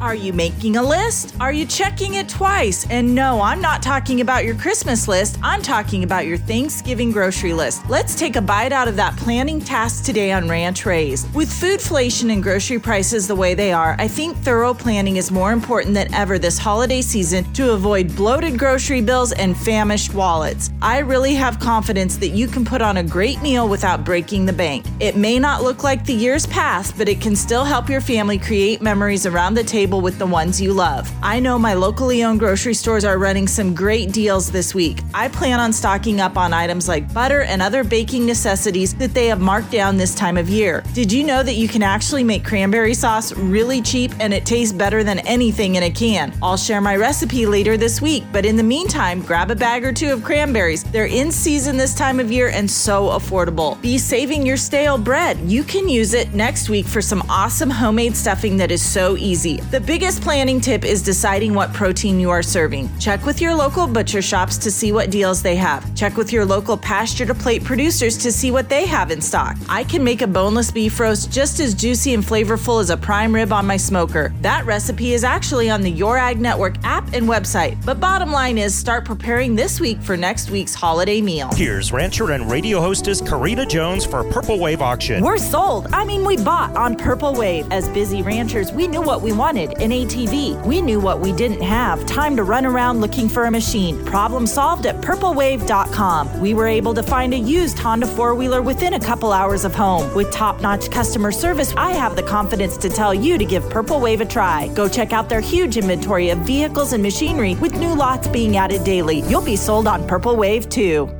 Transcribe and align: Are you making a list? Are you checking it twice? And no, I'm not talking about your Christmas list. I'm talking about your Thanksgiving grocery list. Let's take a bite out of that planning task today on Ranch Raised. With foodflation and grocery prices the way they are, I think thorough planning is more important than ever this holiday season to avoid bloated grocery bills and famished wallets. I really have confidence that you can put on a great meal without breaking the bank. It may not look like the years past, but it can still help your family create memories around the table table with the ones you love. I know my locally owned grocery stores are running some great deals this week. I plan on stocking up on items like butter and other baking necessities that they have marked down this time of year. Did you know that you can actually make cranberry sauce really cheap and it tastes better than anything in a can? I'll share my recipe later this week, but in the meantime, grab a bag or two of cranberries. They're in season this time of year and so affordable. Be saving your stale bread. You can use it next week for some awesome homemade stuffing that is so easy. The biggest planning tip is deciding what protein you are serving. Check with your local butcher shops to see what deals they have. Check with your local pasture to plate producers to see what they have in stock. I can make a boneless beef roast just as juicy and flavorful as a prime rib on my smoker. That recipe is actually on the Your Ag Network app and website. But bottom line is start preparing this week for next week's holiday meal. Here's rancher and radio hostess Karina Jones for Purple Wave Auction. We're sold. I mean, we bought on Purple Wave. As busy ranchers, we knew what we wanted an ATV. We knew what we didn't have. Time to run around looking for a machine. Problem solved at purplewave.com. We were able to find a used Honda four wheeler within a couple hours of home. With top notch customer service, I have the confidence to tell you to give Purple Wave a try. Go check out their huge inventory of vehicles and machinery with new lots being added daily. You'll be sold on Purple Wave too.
Are 0.00 0.14
you 0.14 0.32
making 0.32 0.76
a 0.76 0.82
list? 0.82 1.34
Are 1.40 1.52
you 1.52 1.66
checking 1.66 2.14
it 2.14 2.28
twice? 2.28 2.86
And 2.88 3.16
no, 3.16 3.40
I'm 3.40 3.60
not 3.60 3.82
talking 3.82 4.20
about 4.20 4.44
your 4.44 4.54
Christmas 4.54 5.08
list. 5.08 5.40
I'm 5.42 5.60
talking 5.60 6.04
about 6.04 6.24
your 6.24 6.38
Thanksgiving 6.38 7.10
grocery 7.10 7.52
list. 7.52 7.82
Let's 7.90 8.14
take 8.14 8.36
a 8.36 8.40
bite 8.40 8.70
out 8.70 8.86
of 8.86 8.94
that 8.94 9.16
planning 9.16 9.60
task 9.60 10.04
today 10.04 10.30
on 10.30 10.48
Ranch 10.48 10.86
Raised. 10.86 11.34
With 11.34 11.48
foodflation 11.48 12.32
and 12.32 12.44
grocery 12.44 12.78
prices 12.78 13.26
the 13.26 13.34
way 13.34 13.54
they 13.54 13.72
are, 13.72 13.96
I 13.98 14.06
think 14.06 14.36
thorough 14.36 14.72
planning 14.72 15.16
is 15.16 15.32
more 15.32 15.50
important 15.50 15.94
than 15.94 16.14
ever 16.14 16.38
this 16.38 16.58
holiday 16.58 17.02
season 17.02 17.52
to 17.54 17.72
avoid 17.72 18.14
bloated 18.14 18.56
grocery 18.56 19.00
bills 19.00 19.32
and 19.32 19.56
famished 19.56 20.14
wallets. 20.14 20.70
I 20.80 20.98
really 20.98 21.34
have 21.34 21.58
confidence 21.58 22.16
that 22.18 22.28
you 22.28 22.46
can 22.46 22.64
put 22.64 22.82
on 22.82 22.98
a 22.98 23.02
great 23.02 23.42
meal 23.42 23.68
without 23.68 24.04
breaking 24.04 24.46
the 24.46 24.52
bank. 24.52 24.86
It 25.00 25.16
may 25.16 25.40
not 25.40 25.64
look 25.64 25.82
like 25.82 26.04
the 26.04 26.14
years 26.14 26.46
past, 26.46 26.96
but 26.96 27.08
it 27.08 27.20
can 27.20 27.34
still 27.34 27.64
help 27.64 27.88
your 27.88 28.00
family 28.00 28.38
create 28.38 28.80
memories 28.80 29.26
around 29.26 29.54
the 29.54 29.64
table 29.64 29.87
table 29.88 30.00
with 30.02 30.18
the 30.18 30.26
ones 30.26 30.60
you 30.60 30.74
love. 30.74 31.10
I 31.22 31.40
know 31.40 31.58
my 31.58 31.72
locally 31.72 32.22
owned 32.22 32.40
grocery 32.40 32.74
stores 32.74 33.06
are 33.06 33.16
running 33.16 33.48
some 33.48 33.74
great 33.74 34.12
deals 34.12 34.50
this 34.50 34.74
week. 34.74 34.98
I 35.14 35.28
plan 35.28 35.60
on 35.60 35.72
stocking 35.72 36.20
up 36.20 36.36
on 36.36 36.52
items 36.52 36.88
like 36.88 37.14
butter 37.14 37.40
and 37.42 37.62
other 37.62 37.82
baking 37.84 38.26
necessities 38.26 38.94
that 38.96 39.14
they 39.14 39.28
have 39.28 39.40
marked 39.40 39.70
down 39.70 39.96
this 39.96 40.14
time 40.14 40.36
of 40.36 40.50
year. 40.50 40.84
Did 40.92 41.10
you 41.10 41.24
know 41.24 41.42
that 41.42 41.54
you 41.54 41.68
can 41.68 41.82
actually 41.82 42.22
make 42.22 42.44
cranberry 42.44 42.92
sauce 42.92 43.32
really 43.32 43.80
cheap 43.80 44.12
and 44.20 44.34
it 44.34 44.44
tastes 44.44 44.74
better 44.74 45.02
than 45.02 45.20
anything 45.20 45.76
in 45.76 45.84
a 45.84 45.90
can? 45.90 46.34
I'll 46.42 46.58
share 46.58 46.82
my 46.82 46.96
recipe 46.96 47.46
later 47.46 47.78
this 47.78 48.02
week, 48.02 48.24
but 48.30 48.44
in 48.44 48.56
the 48.56 48.62
meantime, 48.62 49.22
grab 49.22 49.50
a 49.50 49.56
bag 49.56 49.84
or 49.84 49.92
two 49.94 50.12
of 50.12 50.22
cranberries. 50.22 50.84
They're 50.84 51.06
in 51.06 51.32
season 51.32 51.78
this 51.78 51.94
time 51.94 52.20
of 52.20 52.30
year 52.30 52.48
and 52.48 52.70
so 52.70 53.08
affordable. 53.18 53.80
Be 53.80 53.96
saving 53.96 54.44
your 54.44 54.58
stale 54.58 54.98
bread. 54.98 55.38
You 55.40 55.64
can 55.64 55.88
use 55.88 56.12
it 56.12 56.34
next 56.34 56.68
week 56.68 56.84
for 56.84 57.00
some 57.00 57.22
awesome 57.30 57.70
homemade 57.70 58.14
stuffing 58.14 58.58
that 58.58 58.70
is 58.70 58.82
so 58.82 59.16
easy. 59.16 59.56
The 59.70 59.77
biggest 59.80 60.22
planning 60.22 60.60
tip 60.60 60.84
is 60.84 61.02
deciding 61.02 61.54
what 61.54 61.72
protein 61.72 62.18
you 62.18 62.30
are 62.30 62.42
serving. 62.42 62.88
Check 62.98 63.24
with 63.26 63.40
your 63.40 63.54
local 63.54 63.86
butcher 63.86 64.22
shops 64.22 64.56
to 64.58 64.70
see 64.70 64.92
what 64.92 65.10
deals 65.10 65.42
they 65.42 65.56
have. 65.56 65.94
Check 65.94 66.16
with 66.16 66.32
your 66.32 66.44
local 66.44 66.76
pasture 66.76 67.26
to 67.26 67.34
plate 67.34 67.62
producers 67.62 68.16
to 68.16 68.32
see 68.32 68.50
what 68.50 68.68
they 68.68 68.86
have 68.86 69.10
in 69.10 69.20
stock. 69.20 69.56
I 69.68 69.84
can 69.84 70.02
make 70.02 70.22
a 70.22 70.26
boneless 70.26 70.70
beef 70.70 70.98
roast 70.98 71.30
just 71.30 71.60
as 71.60 71.74
juicy 71.74 72.14
and 72.14 72.24
flavorful 72.24 72.80
as 72.80 72.90
a 72.90 72.96
prime 72.96 73.34
rib 73.34 73.52
on 73.52 73.66
my 73.66 73.76
smoker. 73.76 74.32
That 74.40 74.64
recipe 74.66 75.12
is 75.12 75.22
actually 75.22 75.70
on 75.70 75.82
the 75.82 75.90
Your 75.90 76.16
Ag 76.16 76.40
Network 76.40 76.76
app 76.82 77.12
and 77.12 77.28
website. 77.28 77.76
But 77.84 78.00
bottom 78.00 78.32
line 78.32 78.58
is 78.58 78.74
start 78.74 79.04
preparing 79.04 79.54
this 79.54 79.80
week 79.80 80.00
for 80.00 80.16
next 80.16 80.50
week's 80.50 80.74
holiday 80.74 81.20
meal. 81.20 81.50
Here's 81.52 81.92
rancher 81.92 82.32
and 82.32 82.50
radio 82.50 82.80
hostess 82.80 83.20
Karina 83.20 83.66
Jones 83.66 84.04
for 84.04 84.24
Purple 84.24 84.58
Wave 84.58 84.82
Auction. 84.82 85.22
We're 85.22 85.38
sold. 85.38 85.88
I 85.92 86.04
mean, 86.04 86.24
we 86.24 86.36
bought 86.36 86.74
on 86.74 86.96
Purple 86.96 87.34
Wave. 87.34 87.66
As 87.70 87.88
busy 87.90 88.22
ranchers, 88.22 88.72
we 88.72 88.88
knew 88.88 89.02
what 89.02 89.22
we 89.22 89.32
wanted 89.32 89.67
an 89.80 89.90
ATV. 89.90 90.64
We 90.64 90.80
knew 90.80 91.00
what 91.00 91.20
we 91.20 91.32
didn't 91.32 91.62
have. 91.62 92.04
Time 92.06 92.36
to 92.36 92.44
run 92.44 92.66
around 92.66 93.00
looking 93.00 93.28
for 93.28 93.44
a 93.44 93.50
machine. 93.50 94.04
Problem 94.04 94.46
solved 94.46 94.86
at 94.86 95.00
purplewave.com. 95.00 96.40
We 96.40 96.54
were 96.54 96.66
able 96.66 96.94
to 96.94 97.02
find 97.02 97.34
a 97.34 97.38
used 97.38 97.78
Honda 97.78 98.06
four 98.06 98.34
wheeler 98.34 98.62
within 98.62 98.94
a 98.94 99.00
couple 99.00 99.32
hours 99.32 99.64
of 99.64 99.74
home. 99.74 100.14
With 100.14 100.30
top 100.32 100.60
notch 100.60 100.90
customer 100.90 101.32
service, 101.32 101.74
I 101.76 101.92
have 101.92 102.16
the 102.16 102.22
confidence 102.22 102.76
to 102.78 102.88
tell 102.88 103.14
you 103.14 103.38
to 103.38 103.44
give 103.44 103.68
Purple 103.70 104.00
Wave 104.00 104.20
a 104.20 104.24
try. 104.24 104.68
Go 104.74 104.88
check 104.88 105.12
out 105.12 105.28
their 105.28 105.40
huge 105.40 105.76
inventory 105.76 106.30
of 106.30 106.38
vehicles 106.38 106.92
and 106.92 107.02
machinery 107.02 107.54
with 107.56 107.74
new 107.74 107.94
lots 107.94 108.28
being 108.28 108.56
added 108.56 108.84
daily. 108.84 109.20
You'll 109.22 109.42
be 109.42 109.56
sold 109.56 109.86
on 109.86 110.06
Purple 110.06 110.36
Wave 110.36 110.68
too. 110.68 111.17